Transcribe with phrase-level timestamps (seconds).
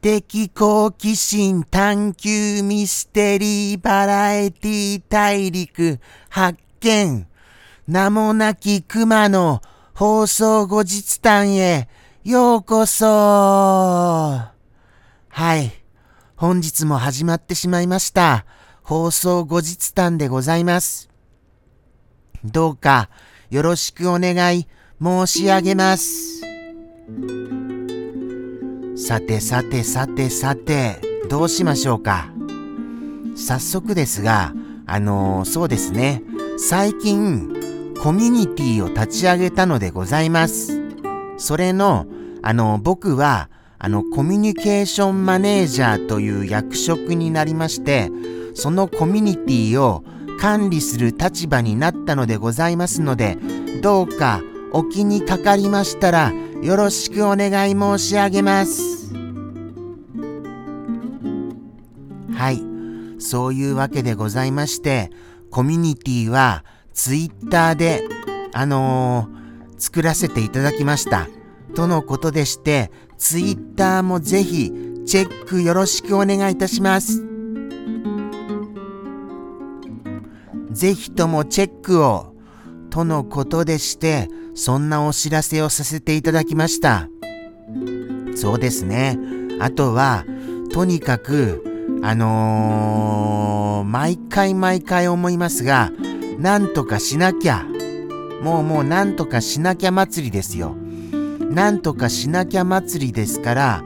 [0.00, 5.98] 的好奇心探求ミステリーバラエティ大陸
[6.28, 7.26] 発見
[7.86, 9.60] 名もなき熊の
[9.94, 11.88] 放送後日談へ
[12.22, 14.52] ようこそは
[15.56, 15.72] い。
[16.36, 18.44] 本日も始まってしまいました。
[18.82, 21.10] 放送後日談でございます。
[22.44, 23.10] どうか
[23.50, 24.68] よろしくお願い
[25.02, 26.42] 申し上げます。
[29.08, 32.28] さてさてさてさて、どうしましょうか？
[33.36, 34.52] 早速ですが、
[34.84, 36.22] あのー、そうですね。
[36.58, 40.78] 最近、コミュニティを立ち上げたのでございます。
[41.38, 42.04] それの、
[42.42, 43.48] あの、僕は、
[43.78, 48.10] あの、コミュニケーションマネージャーという役職になりまして、
[48.52, 50.04] そのコミュニティを
[50.38, 53.38] 管理する立場になったのでございますので、
[53.80, 54.42] どうか
[54.74, 56.30] お気にかかりましたら、
[56.62, 59.14] よろしくお願い申し上げます。
[62.34, 63.20] はい。
[63.20, 65.10] そういうわけでございまして、
[65.50, 68.02] コミュニティはツイッターで、
[68.52, 71.28] あのー、作らせていただきました。
[71.76, 74.72] とのことでして、ツイッターもぜひ
[75.06, 77.22] チェックよろしくお願いいたします。
[80.72, 82.34] ぜひともチェックを、
[82.90, 87.08] とのことでして、そんなお知らせをさせていただきました。
[88.34, 89.16] そうですね。
[89.60, 90.24] あとは、
[90.72, 91.62] とにかく、
[92.02, 95.92] あのー、毎回毎回思いますが、
[96.38, 97.64] なんとかしなきゃ。
[98.42, 100.74] もうもうなんとかしなきゃ祭りですよ。
[101.50, 103.84] なんとかしなきゃ祭りですから、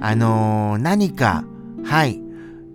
[0.00, 1.44] あのー、何か、
[1.84, 2.20] はい、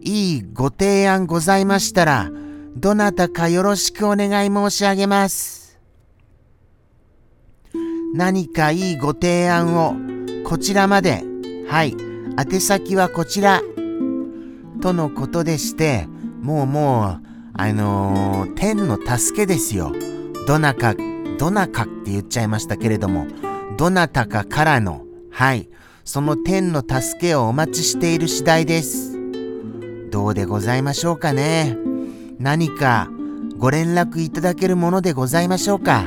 [0.02, 2.30] いいご提案ございましたら、
[2.76, 5.57] どなたかよろしくお願い申し上げます。
[8.18, 9.94] 何かいいご提案を、
[10.44, 11.24] こちらまで、
[11.70, 11.96] はい、
[12.36, 13.62] 宛先はこちら、
[14.82, 16.08] とのことでして、
[16.42, 19.94] もうもう、あのー、天の助けですよ。
[20.48, 20.96] どなか、
[21.38, 23.28] どなかって言っちゃいましたけれども、
[23.78, 25.70] どなたかからの、はい、
[26.04, 29.16] その天の助けをお待ちしている次第です。
[30.10, 31.78] どうでございましょうかね。
[32.40, 33.12] 何か
[33.58, 36.04] ご連絡いただけるものでございましょうか。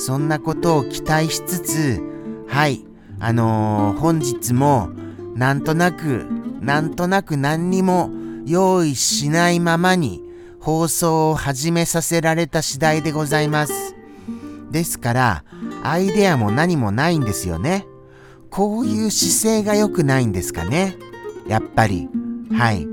[0.00, 2.02] そんなことを期待しつつ、
[2.48, 2.86] はい、
[3.18, 4.88] あのー、本日も、
[5.34, 6.26] なんとなく、
[6.62, 8.10] なんとなく何にも
[8.46, 10.22] 用意しないままに、
[10.58, 13.94] 放送を始めさせられた次第でございます。
[14.70, 15.44] ですから、
[15.82, 17.84] アイデアも何もないんですよね。
[18.48, 20.96] こういう姿勢が良くないんですかね。
[21.46, 22.08] やっぱり。
[22.50, 22.88] はい。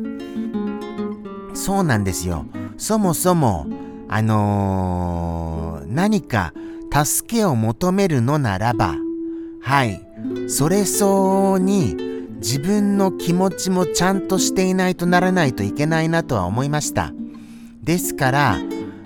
[1.54, 2.46] そうなんですよ。
[2.78, 3.66] そもそも、
[4.10, 6.52] あのー、何か
[6.92, 8.96] 助けを求めるのならば、
[9.62, 10.02] はい。
[10.48, 11.96] それ相応に
[12.38, 17.14] 自分の気持ちもちゃんとしていないとならないといけないなとは思いました。
[17.84, 18.58] ですから、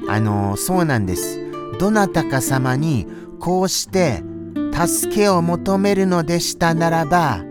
[0.08, 1.40] あの、そうなんです。
[1.80, 3.08] どなたか様に
[3.40, 4.24] こうして
[4.74, 7.44] 助けを求めるのでしたならば、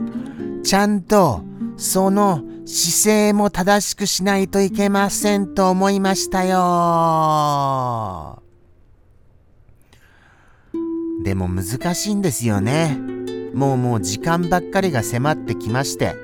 [0.62, 1.42] ちゃんと
[1.76, 8.39] その姿勢も正しくしないといけませんと思いましたよ。
[11.22, 12.98] でも難しいんですよね。
[13.54, 16.14] もうもう時間ばっかりが迫ってきまして、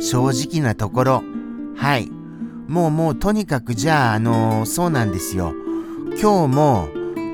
[0.00, 1.22] 正直なところ、
[1.76, 2.10] はい。
[2.68, 5.54] もうもうとにかくじゃあ、あのー、そうなんですよ。
[6.20, 6.88] 今日も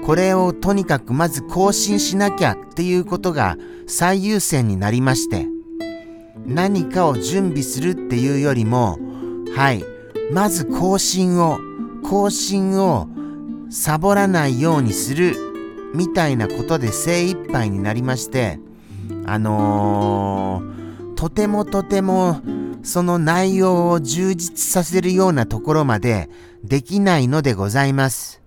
[0.06, 3.56] これをとにかくまず更新しなきゃっていうことが
[3.86, 5.46] 最優先になりまして、
[6.46, 8.98] 何かを準備するっていうよりも、
[9.56, 9.84] はい、
[10.32, 11.58] まず更新を、
[12.02, 13.08] 更新を
[13.70, 15.36] サボらないようにする
[15.94, 18.58] みたいなことで精一杯になりまして、
[19.26, 22.40] あのー、とてもとても
[22.82, 26.28] その内容を充実させるようなところまで
[26.62, 28.42] できないのでございます。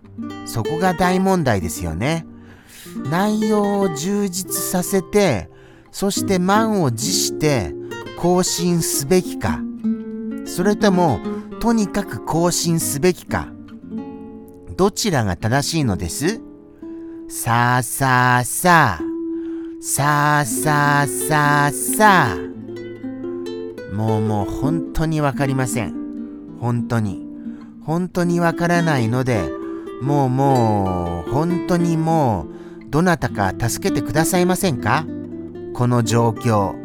[0.45, 2.25] そこが大問題ですよね。
[3.09, 5.49] 内容を充実させて、
[5.91, 7.73] そして満を持して
[8.19, 9.59] 更新すべきか、
[10.45, 11.19] それとも
[11.59, 13.47] とにかく更新すべきか、
[14.75, 16.41] どちらが正しいのです？
[17.29, 19.03] さあさあさあ、
[19.81, 22.37] さあさあさあさあ。
[23.93, 25.93] もうもう本当にわかりません。
[26.61, 27.27] 本当に。
[27.83, 29.43] 本当にわからないので、
[30.01, 32.47] もうもう本当にも
[32.85, 35.05] うどなたか助けてくださいませんか？
[35.73, 36.75] この状況。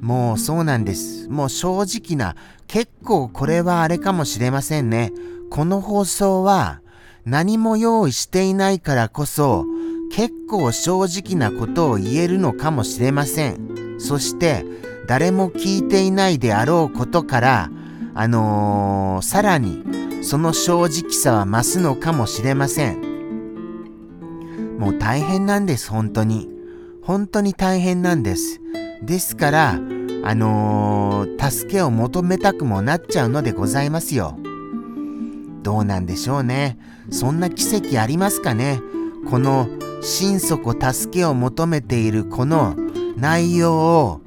[0.00, 1.28] もうそうなんです。
[1.28, 2.36] もう正直な、
[2.68, 5.12] 結構これはあれかもしれませんね。
[5.50, 6.82] この放送は
[7.28, 9.66] 何も用意していないからこそ
[10.10, 13.96] 結構正直なことを言えるのかもしれません。
[13.98, 14.64] そして
[15.06, 17.70] 誰も聞いていないであろうことから、
[18.14, 19.84] あのー、さらに
[20.22, 23.02] その正直さは増すのかもしれません。
[24.78, 26.48] もう大変なんです、本当に。
[27.02, 28.62] 本当に大変なんです。
[29.02, 29.72] ですから、
[30.24, 34.38] あのー、助けを求めたくもなっちゃうのでございますよ。
[35.68, 36.78] どうなんでしょうね。
[37.10, 38.80] そんな奇跡ありますかね。
[39.28, 39.68] この
[40.00, 42.74] 心底助けを求めているこの
[43.18, 44.22] 内容を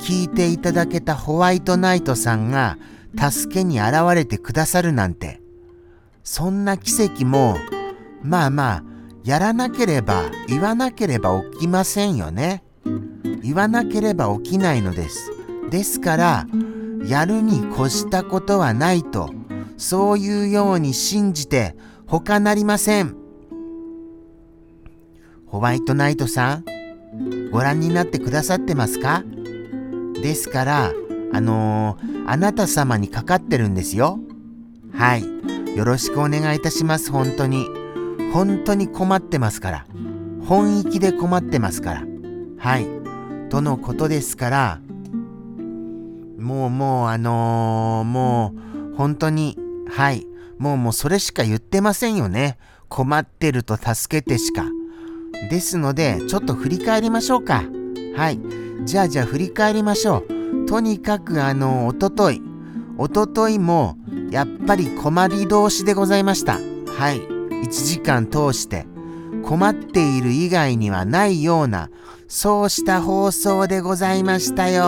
[0.00, 2.78] 聞いていただけたホワイトナイトさんが
[3.14, 5.42] 助けに現れてくださるなんて。
[6.24, 7.58] そんな奇跡も、
[8.22, 8.82] まあまあ、
[9.22, 12.64] やらなければ、言わなければ起きませんよね。
[13.42, 15.30] 言わなければ起きないのです。
[15.70, 16.46] ですから、
[17.06, 19.28] やるに越したことはないと、
[19.76, 21.76] そういうように信じて
[22.06, 23.16] 他なりません。
[25.46, 26.64] ホワイトナイトさん、
[27.50, 29.24] ご覧になってくださってますか？
[30.22, 30.92] ですから、
[31.32, 34.18] あのー、あなた様にかかってるんですよ。
[34.92, 35.24] はい。
[35.76, 37.66] よろしくお願いいたします、本当に。
[38.32, 39.86] 本当に困ってますから。
[40.46, 42.04] 本意気で困ってますから。
[42.58, 42.86] はい。
[43.50, 44.80] とのことですから、
[46.38, 48.54] もうもうあのー、も
[48.92, 50.26] う本当に、はい。
[50.58, 52.58] もうもうそれしか言ってませんよね。
[52.88, 54.66] 困ってると助けてしか。
[55.50, 57.64] ですので、ちょっと振り返りましょうか。
[58.16, 58.40] はい。
[58.84, 60.66] じゃあじゃあ振り返りましょう。
[60.66, 62.42] とにかくあの、おととい。
[62.98, 63.96] おとといも、
[64.30, 66.54] やっぱり困り同士でございました。
[66.54, 67.20] はい。
[67.20, 68.86] 1時間通して。
[69.44, 71.90] 困っている以外にはないような、
[72.26, 74.82] そうした放送でございましたよ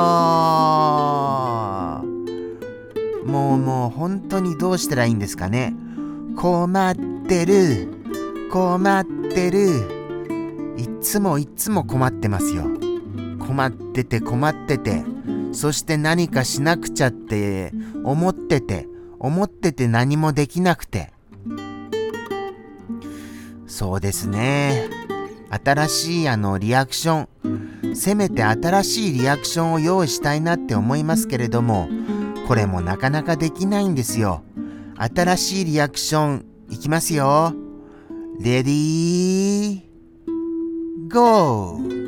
[3.28, 5.74] もうもう本当にどうしたらいいんですかね。
[6.34, 6.94] 困っ
[7.28, 7.88] てる、
[8.50, 10.74] 困ってる。
[10.78, 12.64] いつもいつも困ってますよ。
[13.38, 15.04] 困ってて困ってて、
[15.52, 17.72] そして何かしなくちゃって
[18.02, 18.88] 思ってて、
[19.18, 21.12] 思ってて何もできなくて。
[23.66, 24.88] そうですね。
[25.50, 31.88] 新しいあのリアクション、せめて新しいリアクションを用意したいなって思いますけれども、
[32.48, 34.42] これもなかなかできないんですよ。
[34.96, 37.52] 新しいリアクションいきますよ。
[38.40, 39.82] レディー、
[41.12, 41.98] ゴー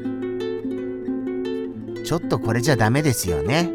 [2.07, 3.71] ちょっとこれじゃダメですよね。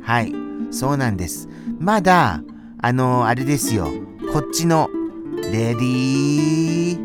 [0.00, 0.32] はい、
[0.70, 1.46] そうなんです。
[1.78, 2.42] まだ、
[2.80, 3.88] あの、あれですよ。
[4.32, 4.88] こっちの、
[5.52, 6.98] レディー、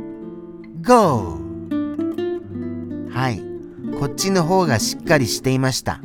[0.88, 3.42] ゴーはい。
[4.00, 6.00] こっちの方がしっかりしていました。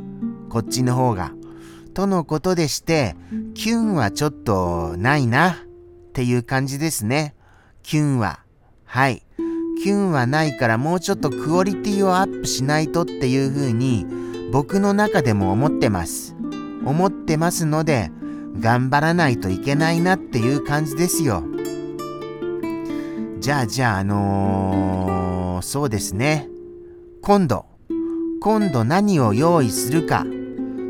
[0.49, 1.38] こっちの方が。
[1.99, 3.17] とのことでして、
[3.55, 5.55] キュンはちょっとないなっ
[6.13, 7.35] ていう感じですね。
[7.83, 8.39] キュンは。
[8.85, 9.25] はい。
[9.83, 14.07] キュンはないからもうちょっとクオリティをアップしないとっていう風に
[14.53, 16.37] 僕の中でも思ってます。
[16.85, 18.13] 思ってますので
[18.61, 21.43] 頑張らないといけないなっていう感じですよ。
[23.41, 26.49] じゃあじゃああのー、そうですね。
[27.23, 27.67] 今度、
[28.41, 30.25] 今度何を用意するか。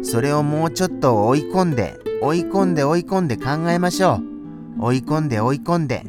[0.02, 4.20] それをもうちょっと追い込んで、追い込んで追い込んで考えましょ
[4.78, 4.84] う。
[4.84, 6.04] 追い込んで追い込んで。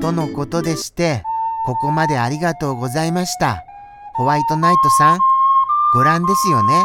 [0.00, 1.22] とのことでして、
[1.66, 3.62] ここまでありがとうございました。
[4.14, 5.18] ホワイトナイトさん、
[5.94, 6.84] ご覧ですよね？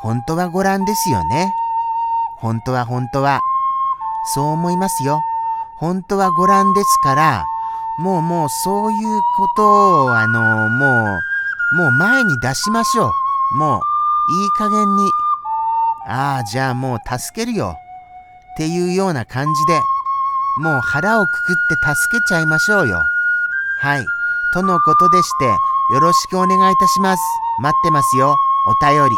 [0.00, 1.52] 本当はご覧ですよね？
[2.38, 3.40] 本当は本当は。
[4.34, 5.20] そう思いますよ。
[5.76, 7.44] 本当はご覧ですから、
[7.98, 11.18] もうもうそういうことを、あのも
[11.74, 13.10] う、もう前に出しましょ
[13.54, 13.58] う。
[13.58, 13.80] もう、
[14.42, 15.10] いい加減に。
[16.06, 17.76] ああ、じゃあもう助けるよ。
[18.54, 19.80] っていうような感じで、
[20.58, 23.02] もう腹をくくって助けちゃいましょうよ。
[23.80, 24.04] はい。
[24.52, 25.46] とのことでして、
[25.94, 27.22] よろしくお願いいたします。
[27.60, 28.36] 待ってますよ。
[28.66, 29.16] お便り。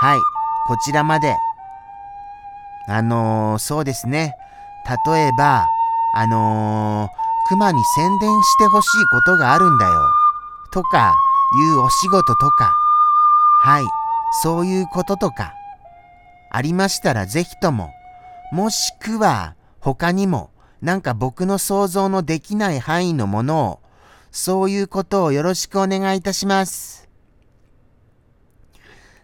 [0.00, 0.20] はい。
[0.66, 1.36] こちらまで。
[2.88, 4.34] あのー、そうですね。
[5.06, 5.66] 例えば、
[6.14, 9.92] あのー、熊に宣伝してほしいことがあるんだよ。
[10.70, 11.14] とか、
[11.52, 12.72] いうお仕事とか。
[13.62, 13.84] はい。
[14.42, 15.52] そういうこととか。
[16.50, 17.90] ありましたらぜひとも。
[18.52, 20.50] もしくは、他にも、
[20.82, 23.80] なんか僕の想像のできない範囲のものを、
[24.30, 27.08] そういうことをよろしくお願いいたします。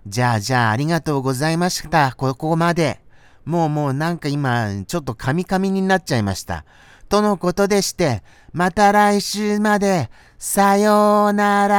[0.07, 2.15] じゃあじゃあありがとうございました。
[2.17, 3.01] ここまで。
[3.45, 6.65] もうもうなんか今、ちょっとカミカミになっちゃいました。
[7.09, 11.77] とのことでして、また来週まで、さようなら